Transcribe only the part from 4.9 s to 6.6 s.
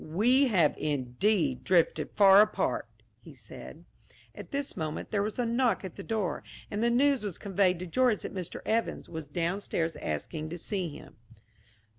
there was a knock at the door,